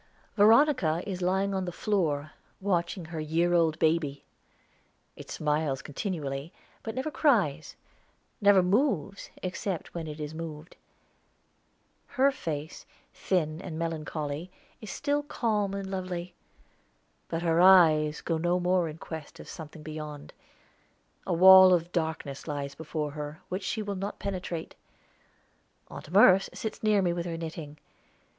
[0.35, 4.25] Veronica is lying on the floor watching her year old baby.
[5.15, 7.75] It smiles continually, but never cries,
[8.41, 10.75] never moves, except when it is moved.
[12.07, 14.49] Her face, thin and melancholy,
[14.81, 16.33] is still calm and lovely.
[17.27, 20.33] But her eyes go no more in quest of something beyond.
[21.27, 24.73] A wall of darkness lies before her, which she will not penetrate.
[25.91, 27.77] Aunt Merce sits near me with her knitting.